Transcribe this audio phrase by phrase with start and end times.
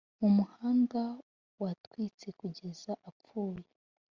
[0.19, 1.01] mu muhanda
[1.61, 3.65] watwitse kugeza apfuye